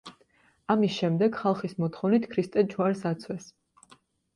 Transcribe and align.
ამის 0.75 0.95
შემდეგ, 1.01 1.37
ხალხის 1.43 1.77
მოთხოვნით, 1.85 2.29
ქრისტე 2.35 2.67
ჯვარს 2.77 3.09
აცვეს. 3.15 3.51